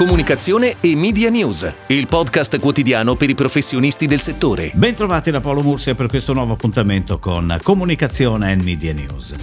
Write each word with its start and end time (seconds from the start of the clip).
comunicazione 0.00 0.76
e 0.80 0.96
media 0.96 1.28
news, 1.28 1.70
il 1.88 2.06
podcast 2.06 2.58
quotidiano 2.58 3.16
per 3.16 3.28
i 3.28 3.34
professionisti 3.34 4.06
del 4.06 4.22
settore. 4.22 4.70
Bentrovati 4.72 5.30
da 5.30 5.42
Paolo 5.42 5.60
Mursia 5.60 5.94
per 5.94 6.06
questo 6.06 6.32
nuovo 6.32 6.54
appuntamento 6.54 7.18
con 7.18 7.58
Comunicazione 7.62 8.50
e 8.52 8.56
Media 8.56 8.94
News. 8.94 9.36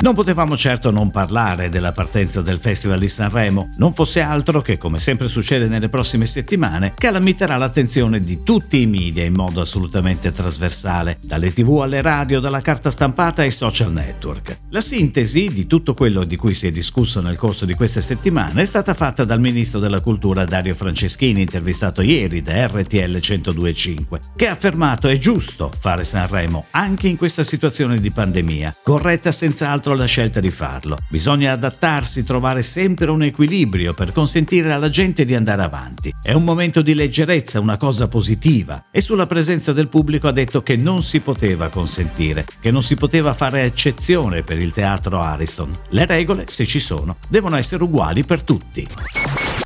Non 0.00 0.14
potevamo 0.14 0.56
certo 0.56 0.92
non 0.92 1.10
parlare 1.10 1.70
della 1.70 1.90
partenza 1.90 2.40
del 2.40 2.60
Festival 2.60 3.00
di 3.00 3.08
Sanremo, 3.08 3.70
non 3.78 3.92
fosse 3.92 4.20
altro 4.20 4.62
che, 4.62 4.78
come 4.78 5.00
sempre 5.00 5.28
succede 5.28 5.66
nelle 5.66 5.88
prossime 5.88 6.26
settimane, 6.26 6.94
calamiterà 6.96 7.56
l'attenzione 7.56 8.20
di 8.20 8.44
tutti 8.44 8.80
i 8.80 8.86
media 8.86 9.24
in 9.24 9.32
modo 9.32 9.60
assolutamente 9.60 10.30
trasversale, 10.30 11.18
dalle 11.20 11.52
tv 11.52 11.80
alle 11.80 12.00
radio, 12.00 12.38
dalla 12.38 12.60
carta 12.60 12.90
stampata 12.90 13.42
ai 13.42 13.50
social 13.50 13.90
network. 13.90 14.58
La 14.70 14.80
sintesi 14.80 15.48
di 15.48 15.66
tutto 15.66 15.94
quello 15.94 16.22
di 16.22 16.36
cui 16.36 16.54
si 16.54 16.68
è 16.68 16.70
discusso 16.70 17.20
nel 17.20 17.36
corso 17.36 17.64
di 17.64 17.74
queste 17.74 18.00
settimane 18.00 18.62
è 18.62 18.66
stata 18.66 18.94
fatta 18.94 19.24
dal 19.24 19.40
ministro 19.40 19.77
della 19.78 20.00
cultura 20.00 20.44
Dario 20.44 20.74
Franceschini, 20.74 21.40
intervistato 21.40 22.02
ieri 22.02 22.42
da 22.42 22.66
RTL 22.66 23.20
1025, 23.20 24.20
che 24.36 24.48
ha 24.48 24.52
affermato 24.52 25.08
è 25.08 25.18
giusto 25.18 25.70
fare 25.78 26.04
Sanremo 26.04 26.66
anche 26.70 27.08
in 27.08 27.16
questa 27.16 27.42
situazione 27.42 28.00
di 28.00 28.10
pandemia, 28.10 28.76
corretta 28.82 29.32
senz'altro 29.32 29.76
altro 29.78 29.94
la 29.94 30.06
scelta 30.06 30.40
di 30.40 30.50
farlo. 30.50 30.98
Bisogna 31.08 31.52
adattarsi, 31.52 32.24
trovare 32.24 32.62
sempre 32.62 33.10
un 33.10 33.22
equilibrio 33.22 33.94
per 33.94 34.12
consentire 34.12 34.72
alla 34.72 34.88
gente 34.88 35.24
di 35.24 35.34
andare 35.34 35.62
avanti. 35.62 36.12
È 36.20 36.32
un 36.32 36.44
momento 36.44 36.82
di 36.82 36.94
leggerezza, 36.94 37.60
una 37.60 37.76
cosa 37.76 38.08
positiva. 38.08 38.84
E 38.90 39.00
sulla 39.00 39.26
presenza 39.26 39.72
del 39.72 39.88
pubblico 39.88 40.28
ha 40.28 40.32
detto 40.32 40.62
che 40.62 40.76
non 40.76 41.02
si 41.02 41.20
poteva 41.20 41.68
consentire, 41.68 42.44
che 42.60 42.70
non 42.70 42.82
si 42.82 42.96
poteva 42.96 43.32
fare 43.32 43.62
eccezione 43.62 44.42
per 44.42 44.58
il 44.58 44.72
teatro 44.72 45.20
Harrison. 45.20 45.70
Le 45.90 46.06
regole, 46.06 46.44
se 46.48 46.66
ci 46.66 46.80
sono, 46.80 47.16
devono 47.28 47.56
essere 47.56 47.82
uguali 47.84 48.24
per 48.24 48.42
tutti. 48.42 48.86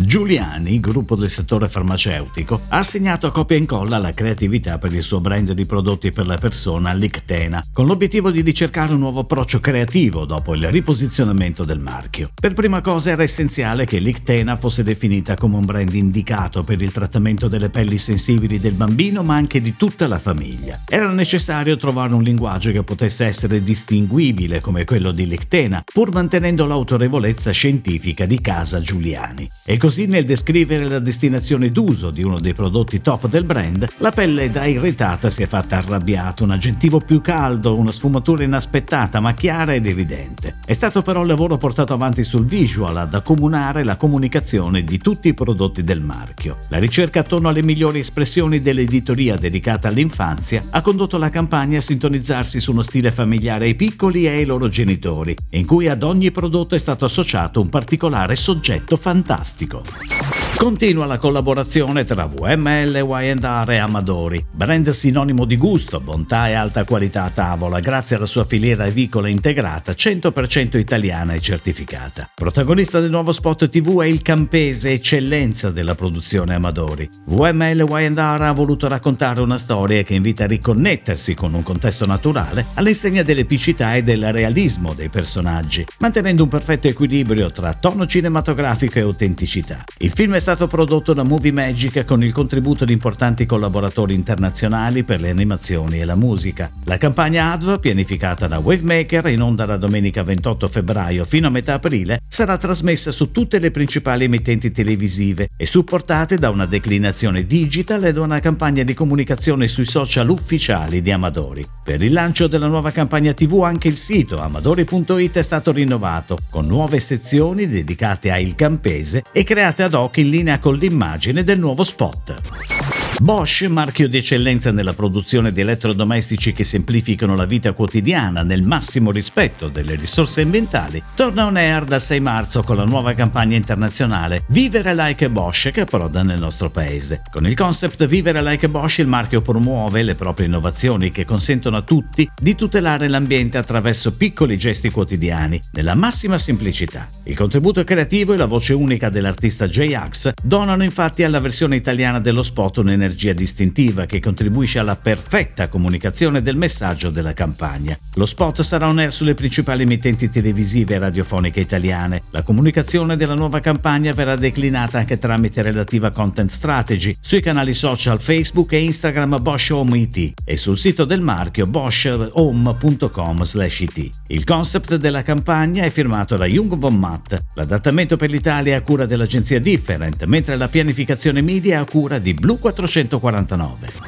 Giuliani, 0.00 0.78
gruppo 0.78 1.16
del 1.16 1.28
settore 1.28 1.68
farmaceutico, 1.68 2.60
ha 2.68 2.78
assegnato 2.78 3.26
a 3.26 3.32
copia 3.32 3.56
e 3.56 3.58
incolla 3.58 3.98
la 3.98 4.12
creatività 4.12 4.78
per 4.78 4.92
il 4.92 5.02
suo 5.02 5.20
brand 5.20 5.50
di 5.50 5.66
prodotti 5.66 6.12
per 6.12 6.24
la 6.24 6.36
persona 6.36 6.92
Lictena, 6.92 7.64
con 7.72 7.86
l'obiettivo 7.86 8.30
di 8.30 8.40
ricercare 8.42 8.92
un 8.92 9.00
nuovo 9.00 9.20
approccio 9.20 9.58
creativo 9.58 10.24
dopo 10.24 10.54
il 10.54 10.70
riposizionamento 10.70 11.64
del 11.64 11.80
marchio. 11.80 12.30
Per 12.32 12.54
prima 12.54 12.80
cosa 12.80 13.10
era 13.10 13.24
essenziale 13.24 13.86
che 13.86 13.98
Lictena 13.98 14.54
fosse 14.54 14.84
definita 14.84 15.34
come 15.34 15.56
un 15.56 15.64
brand 15.64 15.92
indicato 15.92 16.62
per 16.62 16.80
il 16.80 16.92
trattamento 16.92 17.48
delle 17.48 17.68
pelli 17.68 17.98
sensibili 17.98 18.60
del 18.60 18.74
bambino 18.74 19.24
ma 19.24 19.34
anche 19.34 19.60
di 19.60 19.74
tutta 19.76 20.06
la 20.06 20.20
famiglia. 20.20 20.80
Era 20.88 21.10
necessario 21.10 21.76
trovare 21.76 22.14
un 22.14 22.22
linguaggio 22.22 22.70
che 22.70 22.84
potesse 22.84 23.26
essere 23.26 23.58
distinguibile 23.58 24.60
come 24.60 24.84
quello 24.84 25.10
di 25.10 25.26
Lictena, 25.26 25.82
pur 25.92 26.12
mantenendo 26.12 26.66
l'autorevolezza 26.66 27.50
scientifica 27.50 28.26
di 28.26 28.40
casa 28.40 28.80
Giuliani. 28.80 29.50
E 29.64 29.76
così 29.76 29.86
nel 30.06 30.26
descrivere 30.26 30.86
la 30.86 30.98
destinazione 30.98 31.72
d'uso 31.72 32.10
di 32.10 32.22
uno 32.22 32.38
dei 32.38 32.52
prodotti 32.52 33.00
top 33.00 33.26
del 33.28 33.44
brand, 33.44 33.88
la 33.98 34.10
pelle 34.10 34.50
da 34.50 34.66
irritata 34.66 35.30
si 35.30 35.42
è 35.42 35.46
fatta 35.46 35.78
arrabbiata, 35.78 36.44
un 36.44 36.50
aggettivo 36.50 37.00
più 37.00 37.20
caldo, 37.20 37.76
una 37.76 37.90
sfumatura 37.90 38.44
inaspettata 38.44 39.20
ma 39.20 39.32
chiara 39.34 39.74
ed 39.74 39.86
evidente. 39.86 40.56
È 40.64 40.72
stato 40.74 41.02
però 41.02 41.22
il 41.22 41.28
lavoro 41.28 41.56
portato 41.56 41.94
avanti 41.94 42.22
sul 42.22 42.44
visual 42.44 42.96
ad 42.98 43.14
accomunare 43.14 43.82
la 43.82 43.96
comunicazione 43.96 44.82
di 44.82 44.98
tutti 44.98 45.28
i 45.28 45.34
prodotti 45.34 45.82
del 45.82 46.00
marchio. 46.00 46.58
La 46.68 46.78
ricerca 46.78 47.20
attorno 47.20 47.48
alle 47.48 47.62
migliori 47.62 48.00
espressioni 48.00 48.60
dell'editoria 48.60 49.36
dedicata 49.36 49.88
all'infanzia 49.88 50.62
ha 50.70 50.82
condotto 50.82 51.16
la 51.16 51.30
campagna 51.30 51.78
a 51.78 51.82
sintonizzarsi 51.82 52.60
su 52.60 52.72
uno 52.72 52.82
stile 52.82 53.10
familiare 53.10 53.64
ai 53.64 53.74
piccoli 53.74 54.26
e 54.26 54.30
ai 54.30 54.44
loro 54.44 54.68
genitori, 54.68 55.34
in 55.50 55.64
cui 55.64 55.88
ad 55.88 56.02
ogni 56.02 56.30
prodotto 56.30 56.74
è 56.74 56.78
stato 56.78 57.04
associato 57.04 57.60
un 57.60 57.68
particolare 57.68 58.36
soggetto 58.36 58.96
fantastico. 58.96 59.77
Centro. 59.84 60.37
Continua 60.58 61.06
la 61.06 61.18
collaborazione 61.18 62.04
tra 62.04 62.26
VML, 62.26 62.96
Y&R 62.96 63.70
e 63.70 63.76
Amadori, 63.76 64.44
brand 64.50 64.88
sinonimo 64.88 65.44
di 65.44 65.56
gusto, 65.56 66.00
bontà 66.00 66.48
e 66.48 66.54
alta 66.54 66.82
qualità 66.82 67.22
a 67.22 67.30
tavola 67.30 67.78
grazie 67.78 68.16
alla 68.16 68.26
sua 68.26 68.44
filiera 68.44 68.82
avicola 68.82 69.28
integrata 69.28 69.92
100% 69.92 70.76
italiana 70.76 71.34
e 71.34 71.40
certificata. 71.40 72.28
Protagonista 72.34 72.98
del 72.98 73.08
nuovo 73.08 73.30
spot 73.30 73.68
TV 73.68 74.02
è 74.02 74.06
il 74.06 74.20
campese 74.20 74.90
eccellenza 74.90 75.70
della 75.70 75.94
produzione 75.94 76.54
Amadori. 76.54 77.08
VML 77.26 77.86
Y&R 77.88 78.42
ha 78.42 78.52
voluto 78.52 78.88
raccontare 78.88 79.40
una 79.40 79.58
storia 79.58 80.02
che 80.02 80.14
invita 80.14 80.42
a 80.42 80.48
riconnettersi 80.48 81.34
con 81.34 81.54
un 81.54 81.62
contesto 81.62 82.04
naturale 82.04 82.66
all'insegna 82.74 83.22
dell'epicità 83.22 83.94
e 83.94 84.02
del 84.02 84.32
realismo 84.32 84.92
dei 84.92 85.08
personaggi, 85.08 85.86
mantenendo 86.00 86.42
un 86.42 86.48
perfetto 86.48 86.88
equilibrio 86.88 87.52
tra 87.52 87.74
tono 87.74 88.06
cinematografico 88.06 88.98
e 88.98 89.02
autenticità. 89.02 89.84
Il 89.98 90.10
film 90.10 90.34
è 90.34 90.46
stato 90.48 90.66
prodotto 90.66 91.12
da 91.12 91.24
Movie 91.24 91.52
Magic 91.52 92.06
con 92.06 92.24
il 92.24 92.32
contributo 92.32 92.86
di 92.86 92.94
importanti 92.94 93.44
collaboratori 93.44 94.14
internazionali 94.14 95.02
per 95.02 95.20
le 95.20 95.28
animazioni 95.28 96.00
e 96.00 96.06
la 96.06 96.14
musica. 96.14 96.70
La 96.84 96.96
campagna 96.96 97.52
ADV, 97.52 97.78
pianificata 97.78 98.46
da 98.46 98.56
Wavemaker 98.56 99.26
in 99.26 99.42
onda 99.42 99.66
da 99.66 99.76
domenica 99.76 100.22
28 100.22 100.68
febbraio 100.68 101.26
fino 101.26 101.48
a 101.48 101.50
metà 101.50 101.74
aprile, 101.74 102.22
sarà 102.26 102.56
trasmessa 102.56 103.10
su 103.10 103.30
tutte 103.30 103.58
le 103.58 103.70
principali 103.70 104.24
emittenti 104.24 104.72
televisive 104.72 105.50
e 105.54 105.66
supportate 105.66 106.38
da 106.38 106.48
una 106.48 106.64
declinazione 106.64 107.44
digital 107.44 108.04
e 108.04 108.12
da 108.14 108.22
una 108.22 108.40
campagna 108.40 108.84
di 108.84 108.94
comunicazione 108.94 109.68
sui 109.68 109.84
social 109.84 110.30
ufficiali 110.30 111.02
di 111.02 111.10
Amadori. 111.10 111.66
Per 111.84 112.02
il 112.02 112.12
lancio 112.12 112.46
della 112.46 112.68
nuova 112.68 112.90
campagna 112.90 113.34
TV 113.34 113.64
anche 113.64 113.88
il 113.88 113.96
sito 113.96 114.40
amadori.it 114.40 115.36
è 115.36 115.42
stato 115.42 115.72
rinnovato, 115.72 116.38
con 116.48 116.66
nuove 116.66 117.00
sezioni 117.00 117.68
dedicate 117.68 118.30
a 118.30 118.38
Il 118.38 118.54
Campese 118.54 119.24
e 119.30 119.44
create 119.44 119.82
ad 119.82 119.92
hoc 119.92 120.16
in 120.16 120.30
linea 120.30 120.36
con 120.60 120.76
l'immagine 120.76 121.42
del 121.42 121.58
nuovo 121.58 121.82
spot. 121.82 122.97
Bosch, 123.20 123.62
marchio 123.62 124.08
di 124.08 124.18
eccellenza 124.18 124.70
nella 124.70 124.92
produzione 124.92 125.50
di 125.50 125.60
elettrodomestici 125.60 126.52
che 126.52 126.62
semplificano 126.62 127.34
la 127.34 127.46
vita 127.46 127.72
quotidiana 127.72 128.44
nel 128.44 128.62
massimo 128.62 129.10
rispetto 129.10 129.66
delle 129.66 129.96
risorse 129.96 130.42
ambientali, 130.42 131.02
torna 131.16 131.46
on 131.46 131.56
air 131.56 131.84
dal 131.84 132.00
6 132.00 132.20
marzo 132.20 132.62
con 132.62 132.76
la 132.76 132.84
nuova 132.84 133.14
campagna 133.14 133.56
internazionale 133.56 134.44
Vivere 134.50 134.94
like 134.94 135.28
Bosch 135.30 135.72
che 135.72 135.80
approda 135.80 136.22
nel 136.22 136.38
nostro 136.38 136.70
paese. 136.70 137.22
Con 137.28 137.44
il 137.46 137.56
concept 137.56 138.06
Vivere 138.06 138.40
like 138.40 138.68
Bosch 138.68 138.98
il 138.98 139.08
marchio 139.08 139.42
promuove 139.42 140.04
le 140.04 140.14
proprie 140.14 140.46
innovazioni 140.46 141.10
che 141.10 141.24
consentono 141.24 141.76
a 141.76 141.82
tutti 141.82 142.30
di 142.40 142.54
tutelare 142.54 143.08
l'ambiente 143.08 143.58
attraverso 143.58 144.16
piccoli 144.16 144.56
gesti 144.56 144.90
quotidiani, 144.90 145.60
nella 145.72 145.96
massima 145.96 146.38
semplicità. 146.38 147.08
Il 147.24 147.36
contributo 147.36 147.82
creativo 147.82 148.32
e 148.32 148.36
la 148.36 148.46
voce 148.46 148.74
unica 148.74 149.08
dell'artista 149.08 149.66
J-Ax 149.66 150.34
donano 150.40 150.84
infatti 150.84 151.24
alla 151.24 151.40
versione 151.40 151.74
italiana 151.74 152.20
dello 152.20 152.44
spot 152.44 152.76
un'energia 152.78 153.06
energia 153.08 153.32
distintiva 153.32 154.04
che 154.04 154.20
contribuisce 154.20 154.78
alla 154.78 154.94
perfetta 154.94 155.68
comunicazione 155.68 156.42
del 156.42 156.56
messaggio 156.56 157.08
della 157.08 157.32
campagna. 157.32 157.96
Lo 158.14 158.26
spot 158.26 158.60
sarà 158.60 158.86
on 158.86 158.98
air 158.98 159.10
sulle 159.12 159.34
principali 159.34 159.82
emittenti 159.82 160.30
televisive 160.30 160.94
e 160.94 160.98
radiofoniche 160.98 161.60
italiane. 161.60 162.22
La 162.30 162.42
comunicazione 162.42 163.16
della 163.16 163.34
nuova 163.34 163.60
campagna 163.60 164.12
verrà 164.12 164.36
declinata 164.36 164.98
anche 164.98 165.18
tramite 165.18 165.62
relativa 165.62 166.10
content 166.10 166.50
strategy 166.50 167.16
sui 167.18 167.40
canali 167.40 167.72
social 167.72 168.20
Facebook 168.20 168.72
e 168.72 168.82
Instagram 168.82 169.40
Bosch 169.40 169.72
Home 169.72 169.96
IT 169.98 170.34
e 170.44 170.56
sul 170.56 170.76
sito 170.78 171.06
del 171.06 171.22
marchio 171.22 171.66
boschhome.com/it. 171.66 174.10
Il 174.28 174.44
concept 174.44 174.96
della 174.96 175.22
campagna 175.22 175.84
è 175.84 175.90
firmato 175.90 176.36
da 176.36 176.44
Jung 176.44 176.76
von 176.76 176.94
Matt. 176.94 177.38
L'adattamento 177.54 178.16
per 178.16 178.30
l'Italia 178.30 178.74
è 178.74 178.76
a 178.76 178.82
cura 178.82 179.06
dell'agenzia 179.06 179.58
Different, 179.58 180.24
mentre 180.24 180.56
la 180.56 180.68
pianificazione 180.68 181.40
media 181.40 181.78
è 181.78 181.80
a 181.80 181.84
cura 181.84 182.18
di 182.18 182.34
Blue 182.34 182.58
400 182.58 182.96
1949. 183.04 184.07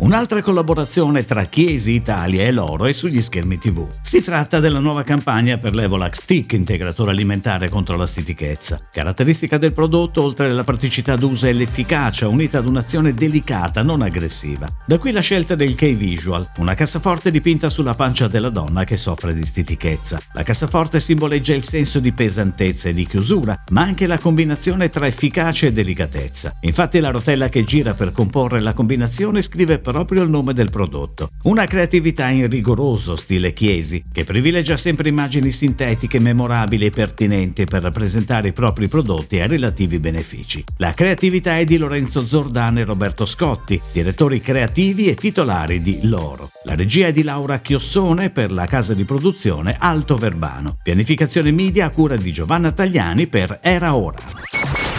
Un'altra 0.00 0.40
collaborazione 0.40 1.24
tra 1.24 1.46
Chiesi 1.46 1.90
Italia 1.90 2.44
e 2.44 2.52
loro 2.52 2.86
è 2.86 2.92
sugli 2.92 3.20
schermi 3.20 3.58
TV. 3.58 3.84
Si 4.00 4.22
tratta 4.22 4.60
della 4.60 4.78
nuova 4.78 5.02
campagna 5.02 5.58
per 5.58 5.74
l'Evolax 5.74 6.20
Stick, 6.20 6.52
integratore 6.52 7.10
alimentare 7.10 7.68
contro 7.68 7.96
la 7.96 8.06
stitichezza. 8.06 8.78
Caratteristica 8.92 9.58
del 9.58 9.72
prodotto, 9.72 10.22
oltre 10.22 10.46
alla 10.46 10.62
praticità 10.62 11.16
d'uso, 11.16 11.46
è 11.46 11.52
l'efficacia, 11.52 12.28
unita 12.28 12.58
ad 12.58 12.68
un'azione 12.68 13.12
delicata, 13.12 13.82
non 13.82 14.02
aggressiva. 14.02 14.68
Da 14.86 14.98
qui 14.98 15.10
la 15.10 15.20
scelta 15.20 15.56
del 15.56 15.74
K-Visual, 15.74 16.48
una 16.58 16.74
cassaforte 16.74 17.32
dipinta 17.32 17.68
sulla 17.68 17.94
pancia 17.94 18.28
della 18.28 18.50
donna 18.50 18.84
che 18.84 18.96
soffre 18.96 19.34
di 19.34 19.44
stitichezza. 19.44 20.20
La 20.32 20.44
cassaforte 20.44 21.00
simboleggia 21.00 21.54
il 21.54 21.64
senso 21.64 21.98
di 21.98 22.12
pesantezza 22.12 22.88
e 22.88 22.94
di 22.94 23.04
chiusura, 23.04 23.64
ma 23.70 23.82
anche 23.82 24.06
la 24.06 24.18
combinazione 24.18 24.90
tra 24.90 25.08
efficacia 25.08 25.66
e 25.66 25.72
delicatezza. 25.72 26.54
Infatti 26.60 27.00
la 27.00 27.10
rotella 27.10 27.48
che 27.48 27.64
gira 27.64 27.94
per 27.94 28.12
comporre 28.12 28.60
la 28.60 28.74
combinazione 28.74 29.42
scrive 29.42 29.80
proprio 29.92 30.22
il 30.22 30.30
nome 30.30 30.52
del 30.52 30.70
prodotto. 30.70 31.30
Una 31.44 31.66
creatività 31.66 32.28
in 32.28 32.48
rigoroso 32.48 33.16
stile 33.16 33.52
Chiesi, 33.52 34.04
che 34.12 34.24
privilegia 34.24 34.76
sempre 34.76 35.08
immagini 35.08 35.50
sintetiche, 35.50 36.20
memorabili 36.20 36.86
e 36.86 36.90
pertinenti 36.90 37.64
per 37.64 37.82
rappresentare 37.82 38.48
i 38.48 38.52
propri 38.52 38.88
prodotti 38.88 39.38
e 39.38 39.46
relativi 39.46 39.98
benefici. 39.98 40.64
La 40.76 40.94
creatività 40.94 41.58
è 41.58 41.64
di 41.64 41.76
Lorenzo 41.76 42.26
Zordano 42.26 42.80
e 42.80 42.84
Roberto 42.84 43.26
Scotti, 43.26 43.80
direttori 43.92 44.40
creativi 44.40 45.06
e 45.06 45.14
titolari 45.14 45.80
di 45.80 46.00
Loro. 46.02 46.50
La 46.64 46.74
regia 46.74 47.06
è 47.06 47.12
di 47.12 47.22
Laura 47.22 47.60
Chiossone 47.60 48.30
per 48.30 48.52
la 48.52 48.66
casa 48.66 48.94
di 48.94 49.04
produzione 49.04 49.76
Alto 49.78 50.16
Verbano. 50.16 50.76
Pianificazione 50.82 51.50
media 51.50 51.86
a 51.86 51.90
cura 51.90 52.16
di 52.16 52.32
Giovanna 52.32 52.72
Tagliani 52.72 53.26
per 53.26 53.58
Era 53.62 53.94
Ora. 53.94 54.37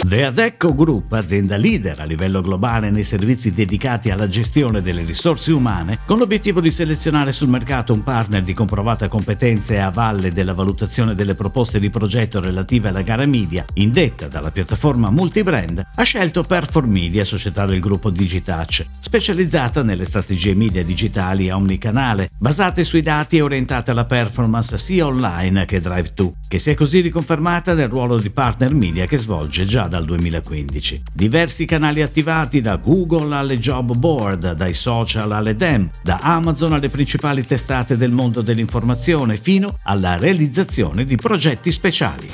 The 0.01 0.25
Adecco 0.25 0.74
Group, 0.74 1.12
azienda 1.12 1.57
leader 1.57 2.00
a 2.00 2.06
livello 2.06 2.42
globale 2.42 2.90
nei 2.90 3.04
servizi 3.04 3.54
dedicati 3.54 4.10
alla 4.10 4.30
gestione 4.30 4.81
delle 4.81 5.04
risorse 5.04 5.51
umane, 5.51 6.00
con 6.06 6.18
l'obiettivo 6.18 6.62
di 6.62 6.72
selezionare 6.72 7.34
sul 7.34 7.50
mercato 7.50 7.94
un 7.94 8.01
partner 8.01 8.42
di 8.42 8.54
comprovata 8.54 9.10
competenza 9.10 9.74
e 9.74 9.78
a 9.78 9.90
valle 9.90 10.31
della 10.31 10.54
valutazione 10.54 11.16
delle 11.16 11.36
proposte 11.36 11.80
di 11.80 11.90
progetto 11.90 12.40
relative 12.40 12.88
alla 12.88 13.01
gara 13.01 13.25
media, 13.25 13.66
indetta 13.74 14.28
dalla 14.28 14.51
piattaforma 14.51 15.12
multibrand, 15.12 15.86
ha 15.94 16.04
scelto 16.04 16.44
Perform 16.44 16.90
Media, 16.90 17.25
società 17.25 17.66
del 17.66 17.81
gruppo 17.81 18.10
Digitouch, 18.10 18.86
specializzata 19.00 19.84
nelle 19.84 20.06
strategie 20.06 20.56
media 20.56 20.84
digitali 20.84 21.50
a 21.50 21.57
omnicanale, 21.57 22.30
basate 22.40 22.86
sui 22.86 23.01
dati 23.01 23.38
e 23.38 23.42
orientate 23.42 23.92
alla 23.92 24.06
performance 24.06 24.78
sia 24.78 25.06
online 25.06 25.66
che 25.66 25.81
drive-to, 25.81 26.36
che 26.48 26.57
si 26.57 26.72
è 26.72 26.74
così 26.74 27.01
riconfermata 27.01 27.74
nel 27.74 27.90
ruolo 27.90 28.18
di 28.18 28.30
partner 28.30 28.74
media 28.74 29.06
che 29.06 29.18
svolge 29.18 29.66
già 29.66 29.88
dal 29.89 30.06
2015. 30.06 31.01
Diversi 31.12 31.65
canali 31.65 32.01
attivati 32.01 32.62
da 32.62 32.77
Google 32.77 33.36
alle 33.36 33.59
job 33.59 33.94
board, 33.97 34.53
dai 34.53 34.74
social 34.74 35.33
alle 35.33 35.56
DEM, 35.56 35.89
da 36.01 36.19
Amazon 36.21 36.71
alle 36.71 36.88
principali 36.88 37.45
testate 37.45 37.97
del 37.97 38.12
mondo 38.12 38.39
dell'informazione 38.41 39.36
fino 39.36 39.80
alla 39.83 40.15
realizzazione 40.15 41.03
di 41.03 41.18
progetti 41.18 41.74
speciali. 41.74 42.31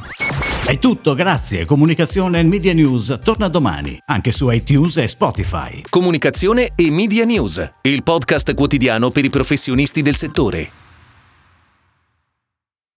È 0.66 0.80
tutto, 0.80 1.14
grazie. 1.14 1.66
Comunicazione 1.66 2.40
e 2.40 2.44
Media 2.44 2.74
News 2.74 3.20
torna 3.24 3.48
domani, 3.48 4.00
anche 4.06 4.32
su 4.32 4.50
iTunes 4.50 4.98
e 4.98 5.08
Spotify. 5.08 5.84
Comunicazione 5.90 6.72
e 6.76 6.92
Media 6.92 7.24
News, 7.24 7.70
il 7.84 8.04
podcast 8.04 8.54
quotidiano 8.54 9.10
per 9.10 9.26
i 9.26 9.30
professionisti 9.30 10.02
del 10.02 10.16
settore. 10.16 10.85